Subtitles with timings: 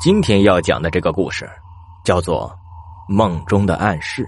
[0.00, 1.46] 今天要讲的这个故事，
[2.06, 2.50] 叫做
[3.12, 4.24] 《梦中的暗示》。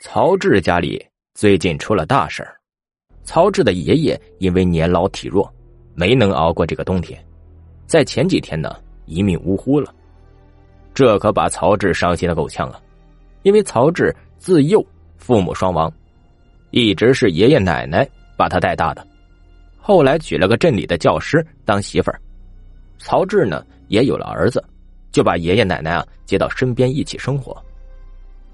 [0.00, 1.00] 曹志家里
[1.32, 2.56] 最近出了大事儿，
[3.22, 5.48] 曹志的爷爷因为年老体弱，
[5.94, 7.24] 没能熬过这个冬天，
[7.86, 8.74] 在前几天呢
[9.06, 9.94] 一命呜呼了。
[10.92, 12.80] 这可把曹志伤心的够呛啊！
[13.44, 14.84] 因为曹志自幼
[15.18, 15.88] 父母双亡，
[16.72, 18.04] 一直是爷爷奶奶
[18.36, 19.06] 把他带大的。
[19.84, 22.20] 后来娶了个镇里的教师当媳妇儿，
[22.98, 24.64] 曹志呢也有了儿子，
[25.10, 27.60] 就把爷爷奶奶啊接到身边一起生活。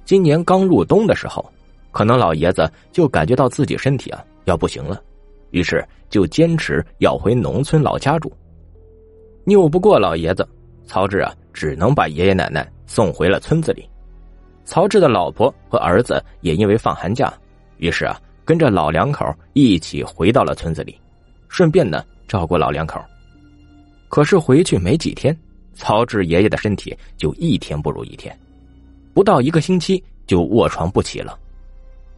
[0.07, 1.45] 今年刚入冬的时候，
[1.93, 5.03] 可能老爷子就感觉到自己身体啊要不行了，
[5.51, 8.33] 于是就坚持要回农村老家住。
[9.45, 10.49] 拗不过老爷子，
[10.87, 13.87] 曹志啊只能把爷爷奶奶送回了村子里。
[14.65, 17.31] 曹志的老婆和儿子也因为放寒假，
[17.77, 20.99] 于是啊跟着老两口一起回到了村子里。
[21.49, 23.01] 顺便呢，照顾老两口。
[24.09, 25.37] 可是回去没几天，
[25.75, 28.35] 曹志爷爷的身体就一天不如一天，
[29.13, 31.39] 不到一个星期就卧床不起了。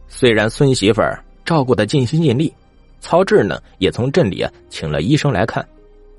[0.07, 2.53] 虽然孙媳妇儿照顾的尽心尽力，
[2.99, 5.67] 曹志呢也从镇里啊请了医生来看，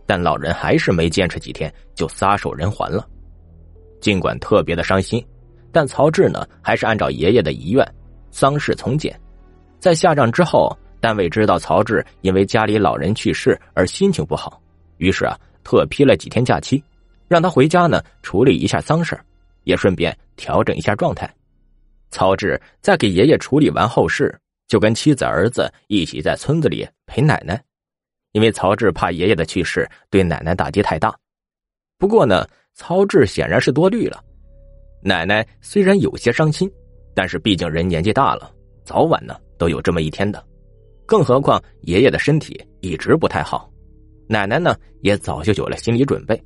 [0.05, 3.09] 但老人还是没坚持几天就撒手人寰了。
[4.01, 5.25] 尽管特别的伤心，
[5.71, 7.87] 但曹志呢还是按照爷爷的遗愿，
[8.31, 9.19] 丧事从简，
[9.79, 10.77] 在下葬之后。
[11.03, 14.63] 单位知道曹志因为家里老人去世而心情不好，
[14.99, 16.81] 于是啊，特批了几天假期，
[17.27, 19.19] 让他回家呢处理一下丧事
[19.65, 21.29] 也顺便调整一下状态。
[22.13, 24.33] 曹志在给爷爷处理完后事，
[24.69, 27.61] 就跟妻子儿子一起在村子里陪奶奶，
[28.31, 31.13] 因为曹志怕爷爷的去世对奶奶打击太大。
[31.99, 34.23] 不过呢，曹志显然是多虑了。
[35.03, 36.71] 奶奶虽然有些伤心，
[37.13, 40.41] 但是毕竟人年纪大了，早晚呢都有这么一天的。
[41.07, 43.71] 更何况爷爷的身体一直不太好，
[44.29, 46.41] 奶奶呢也早就有了心理准备，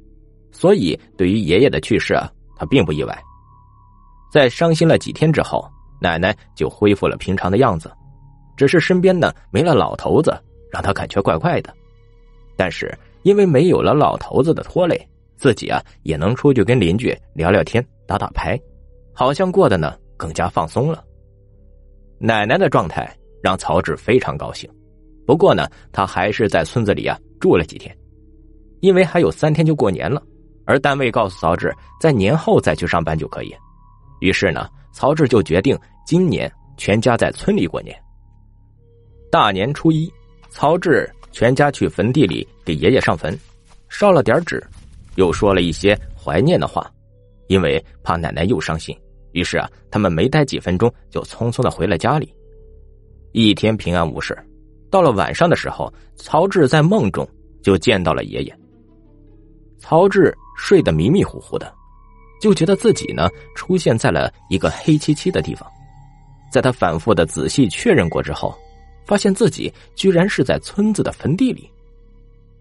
[0.50, 3.16] 所以对于爷爷的去世啊，他并不意外。
[4.32, 5.66] 在伤心了几天之后，
[6.00, 7.90] 奶奶就恢复了平常的样子，
[8.56, 10.36] 只是身边呢没了老头子，
[10.70, 11.72] 让他感觉怪怪的。
[12.56, 12.92] 但是
[13.22, 18.58] 因为没有了老头子的拖累，自己啊也能出去跟邻居聊聊天、打打牌，
[19.12, 21.04] 好像过得呢更加放松了。
[22.18, 23.16] 奶奶的状态。
[23.46, 24.68] 让曹志非常高兴，
[25.24, 27.96] 不过呢，他还是在村子里啊住了几天，
[28.80, 30.20] 因为还有三天就过年了，
[30.64, 33.54] 而单位告诉曹志，在年后再去上班就可以。
[34.18, 37.96] 于是呢，曹志就决定今年全家在村里过年。
[39.30, 40.12] 大年初一，
[40.50, 43.38] 曹志全家去坟地里给爷爷上坟，
[43.88, 44.60] 烧了点纸，
[45.14, 46.90] 又说了一些怀念的话，
[47.46, 48.98] 因为怕奶奶又伤心，
[49.30, 52.34] 于是啊，他们没待几分钟就匆匆的回了家里。
[53.38, 54.34] 一天平安无事，
[54.90, 57.28] 到了晚上的时候，曹志在梦中
[57.62, 58.58] 就见到了爷爷。
[59.76, 61.70] 曹志睡得迷迷糊糊的，
[62.40, 65.70] 就觉得自己呢出现在了一个黑漆漆的地方。
[66.50, 68.54] 在他反复的仔细确认过之后，
[69.04, 71.70] 发现自己居然是在村子的坟地里。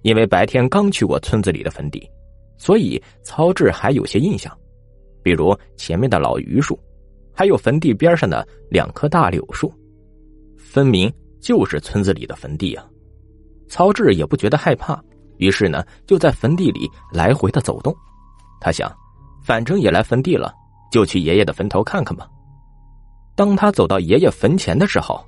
[0.01, 2.05] 因为白天刚去过村子里的坟地，
[2.57, 4.53] 所以曹志还有些印象，
[5.23, 6.77] 比如前面的老榆树，
[7.33, 9.73] 还有坟地边上的两棵大柳树。
[10.75, 11.09] 分明
[11.39, 12.85] 就是村子里的坟地啊！
[13.69, 15.01] 曹志也不觉得害怕，
[15.37, 17.95] 于是呢，就在坟地里来回的走动。
[18.59, 18.93] 他想，
[19.41, 20.53] 反正也来坟地了，
[20.91, 22.27] 就去爷爷的坟头看看吧。
[23.37, 25.25] 当他走到爷爷坟前的时候，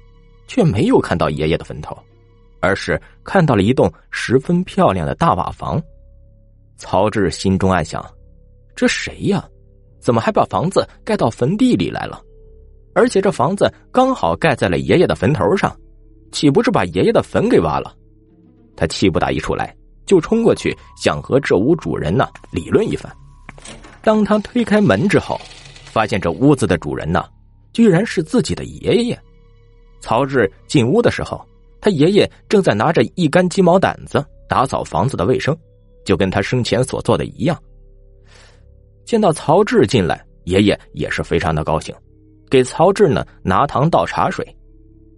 [0.47, 1.97] 却没有看到爷爷的坟头，
[2.59, 5.81] 而是看到了一栋十分漂亮的大瓦房。
[6.75, 8.05] 曹志心中暗想：
[8.75, 9.47] 这谁呀？
[10.01, 12.21] 怎么还把房子盖到坟地里来了？
[12.97, 15.71] 而且这房子刚好盖在了爷爷的坟头上，
[16.31, 17.95] 岂不是把爷爷的坟给挖了？
[18.75, 19.71] 他气不打一处来，
[20.07, 23.15] 就冲过去想和这屋主人呢理论一番。
[24.01, 25.39] 当他推开门之后，
[25.85, 27.23] 发现这屋子的主人呢，
[27.71, 29.19] 居然是自己的爷爷。
[30.01, 31.39] 曹志进屋的时候，
[31.79, 35.55] 他爷爷正在拿着一干鸡毛掸子打扫房子的卫生，
[36.03, 37.55] 就跟他生前所做的一样。
[39.05, 41.93] 见到曹志进来，爷爷也是非常的高兴。
[42.49, 44.45] 给曹志呢拿糖倒茶水，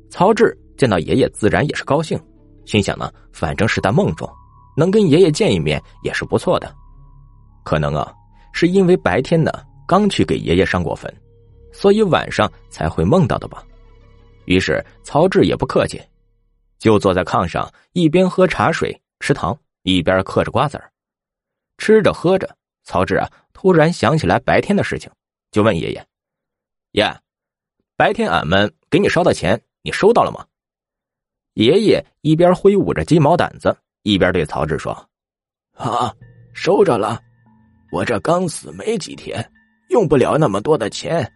[0.09, 2.19] 曹志见到爷爷自然也是高兴，
[2.65, 4.29] 心想呢，反正是在梦中，
[4.75, 6.73] 能跟爷爷见一面也是不错的。
[7.63, 8.11] 可能啊，
[8.51, 9.51] 是因为白天呢
[9.87, 11.13] 刚去给爷爷上过坟，
[11.71, 13.63] 所以晚上才会梦到的吧。
[14.45, 16.01] 于是曹志也不客气，
[16.79, 20.89] 就坐在炕上，一边喝茶水吃糖，一边嗑着瓜子儿。
[21.77, 22.49] 吃着喝着，
[22.83, 25.11] 曹志啊突然想起来白天的事情，
[25.51, 26.05] 就问爷爷。
[26.91, 27.05] 爷，
[27.95, 30.45] 白天俺们给你烧的钱，你收到了吗？
[31.53, 34.91] 爷爷一边挥舞着鸡毛掸子，一边对曹志说
[35.77, 36.13] ：“啊，
[36.53, 37.21] 收着了。
[37.91, 39.43] 我这刚死没几天，
[39.89, 41.29] 用不了那么多的钱。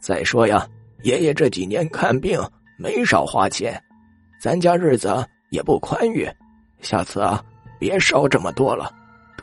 [0.00, 0.68] 再说呀，
[1.02, 2.40] 爷爷这几年看病
[2.78, 3.82] 没少花钱，
[4.40, 6.28] 咱家日子也不宽裕。
[6.80, 7.42] 下次啊，
[7.78, 8.92] 别烧这么多了，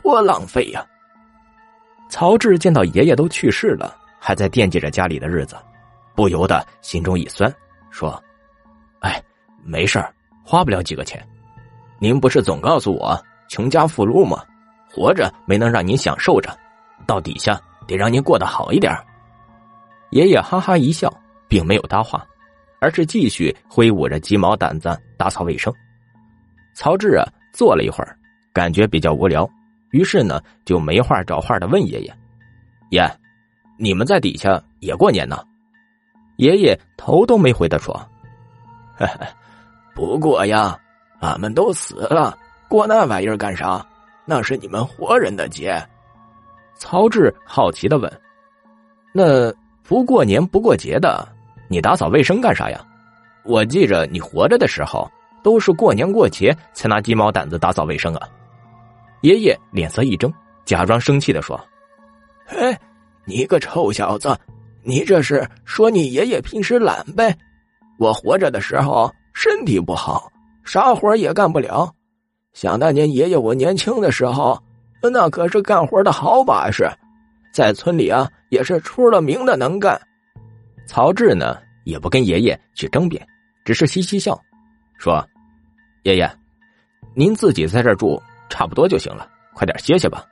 [0.02, 0.86] 多浪费呀。
[2.10, 5.56] 曹志见到爷爷都去世了，还在惦记着家里的日子，
[6.14, 7.52] 不由得心中一酸，
[7.90, 8.22] 说
[9.00, 9.22] ：“哎，
[9.62, 10.04] 没事
[10.44, 11.26] 花不了几个钱。
[11.98, 14.44] 您不是总告诉我穷家富路吗？
[14.90, 16.56] 活着没能让您享受着，
[17.06, 18.92] 到底下得让您过得好一点。”
[20.10, 21.12] 爷爷哈哈一笑，
[21.48, 22.26] 并没有搭话，
[22.80, 25.72] 而是继续挥舞着鸡毛掸子打扫卫生。
[26.74, 28.16] 曹志啊，坐了一会儿，
[28.52, 29.48] 感觉比较无聊。
[29.90, 32.16] 于是呢，就没话找话的问爷爷
[32.90, 33.02] ：“爷，
[33.78, 35.42] 你们在底下也过年呢？”
[36.36, 37.98] 爷爷头都没回的说
[39.94, 40.78] ：“不过呀，
[41.20, 42.38] 俺们都死了，
[42.68, 43.84] 过那玩意儿干啥？
[44.24, 45.82] 那是你们活人的节。”
[46.76, 48.20] 曹志好奇的问
[49.12, 49.52] ：“那
[49.82, 51.26] 不过年不过节的，
[51.66, 52.80] 你打扫卫生干啥呀？
[53.42, 55.10] 我记着你活着的时候，
[55.42, 58.28] 都是过年过节才拿鸡毛掸子打扫卫生啊。”
[59.22, 60.32] 爷爷脸色一怔，
[60.64, 61.58] 假装生气的说
[62.46, 62.78] ：“哎，
[63.28, 64.34] 你个臭小子，
[64.82, 67.36] 你这是说你爷爷平时懒呗？
[67.98, 70.32] 我活着的时候身体不好，
[70.64, 71.94] 啥活也干不了。
[72.54, 74.58] 想当年爷爷我年轻的时候，
[75.02, 76.90] 那可是干活的好把式，
[77.52, 80.00] 在村里啊也是出了名的能干。”
[80.88, 83.24] 曹志呢也不跟爷爷去争辩，
[83.62, 84.40] 只是嘻嘻笑，
[84.96, 85.22] 说
[86.02, 86.26] ：“爷爷，
[87.14, 90.24] 您自己在这住。”差不多就行了，快点歇歇吧。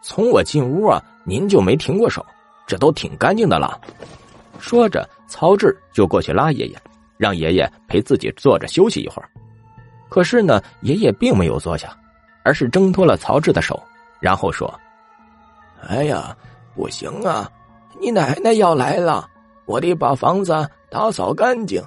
[0.00, 2.24] 从我进屋啊，您就没停过手，
[2.66, 3.78] 这都挺干净的了。
[4.58, 6.78] 说着，曹志就过去拉爷爷，
[7.16, 9.28] 让爷爷陪自己坐着休息一会儿。
[10.08, 11.96] 可是呢，爷爷并没有坐下，
[12.42, 13.80] 而是挣脱了曹志的手，
[14.20, 14.72] 然后说
[15.86, 16.36] ：“哎呀，
[16.74, 17.50] 不行啊，
[18.00, 19.28] 你奶奶要来了，
[19.66, 21.82] 我得把房子打扫干净。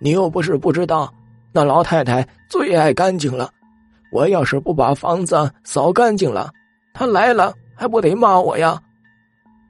[0.00, 1.12] 你又不是不知道，
[1.52, 3.50] 那老太太最爱干净了。”
[4.10, 6.50] 我要是不把房子扫干净了，
[6.98, 8.76] 他来了还不得骂我呀？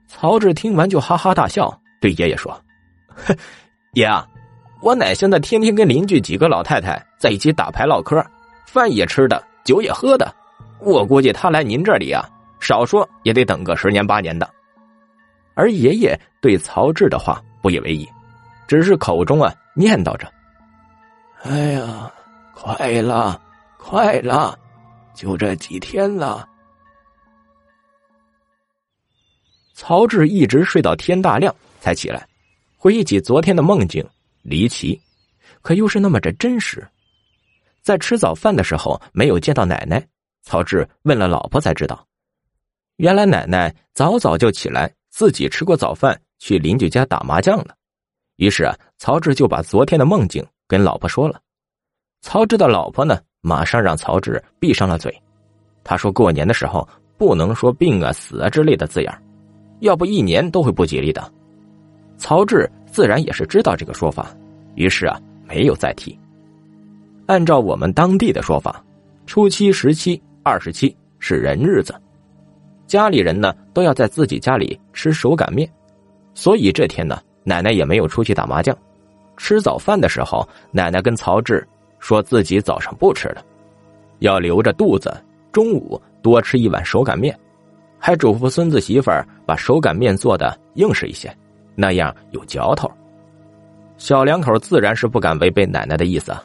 [0.07, 1.71] 曹志听完就哈哈大笑，
[2.01, 2.59] 对爷爷说
[3.93, 4.27] ：“爷啊，
[4.81, 8.25] 我奶现在天天跟邻居几个老太太在一起打牌唠嗑，
[8.65, 10.33] 饭也吃的，酒也喝的。
[10.79, 12.27] 我估计他来您这里啊，
[12.59, 14.49] 少说也得等个十年八年的。”
[15.53, 18.09] 而爷爷对曹志的话不以为意，
[18.67, 20.27] 只是口中啊念叨着
[21.45, 22.11] ：“哎呀，
[22.55, 23.39] 快了。”
[23.77, 24.57] 快了，
[25.13, 26.48] 就这几天了。
[29.81, 32.27] 曹志一直睡到天大亮才起来，
[32.75, 34.05] 回忆起昨天的梦境，
[34.41, 34.99] 离奇，
[35.61, 36.85] 可又是那么着真实。
[37.81, 40.05] 在吃早饭的时候没有见到奶奶，
[40.41, 42.05] 曹志问了老婆才知道，
[42.97, 47.73] 原来奶奶早早就起来自己吃过早饭，去邻居家打麻将了。
[48.35, 51.39] 于是啊，曹志就把昨天的梦境跟老婆说了。
[52.19, 53.17] 曹志的老婆呢？
[53.39, 55.23] 马上让曹志闭上了嘴。
[55.85, 56.85] 他说：“过年的时候
[57.17, 59.23] 不能说病啊、死啊之类的字眼
[59.79, 61.31] 要不一年都会不吉利的。”
[62.17, 64.35] 曹志自然也是知道这个说法，
[64.75, 66.17] 于是啊没有再提。
[67.25, 68.83] 按照我们当地的说法，
[69.25, 71.93] 初七、十七、二十七是人日子，
[72.87, 75.69] 家里人呢都要在自己家里吃手擀面，
[76.33, 78.77] 所以这天呢，奶奶也没有出去打麻将。
[79.37, 81.67] 吃早饭的时候，奶奶跟曹志。
[82.01, 83.43] 说自己早上不吃了，
[84.19, 85.13] 要留着肚子，
[85.51, 87.37] 中午多吃一碗手擀面，
[87.99, 91.35] 还嘱咐孙子媳妇儿把手擀面做的硬实一些，
[91.75, 92.89] 那样有嚼头。
[93.97, 96.35] 小两口自然是不敢违背奶奶的意思，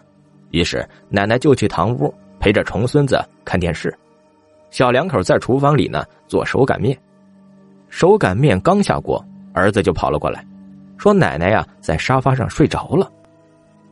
[0.51, 3.97] 于是奶奶就去堂屋陪着重孙子看电视，
[4.71, 6.99] 小两口在厨房里呢做手擀面。
[7.89, 10.45] 手擀面刚下锅，儿子就跑了过来，
[10.99, 13.11] 说奶奶呀在沙发上睡着了。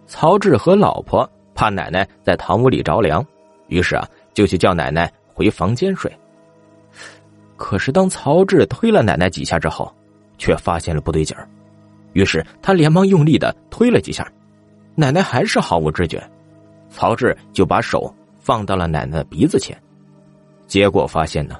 [0.07, 1.28] 曹志和老婆。
[1.54, 3.25] 怕奶奶在堂屋里着凉，
[3.69, 6.11] 于是啊，就去叫奶奶回房间睡。
[7.62, 9.95] 可是当曹志推了奶奶几下之后，
[10.37, 11.49] 却发现了不对劲儿，
[12.12, 14.28] 于是他连忙用力的推了几下，
[14.97, 16.21] 奶奶还是毫无知觉。
[16.90, 19.81] 曹志就把手放到了奶奶的鼻子前，
[20.66, 21.57] 结果发现呢，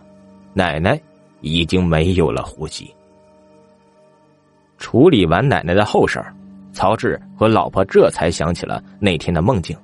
[0.55, 1.01] 奶奶
[1.41, 2.93] 已经没有了呼吸。
[4.79, 6.21] 处理完奶奶的后事。
[6.73, 9.77] 曹志和老婆这才想起了那天的梦境，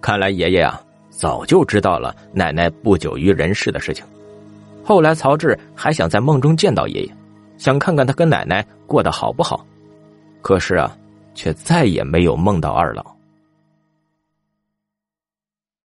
[0.00, 4.04] 看来爷爷啊早就知道了奶奶不久于人世的事情。
[4.90, 7.14] 后来曹志还想在梦中见到爷爷，
[7.56, 9.64] 想看看他跟奶奶过得好不好，
[10.42, 10.90] 可是啊，
[11.32, 13.06] 却再也没有梦到二老。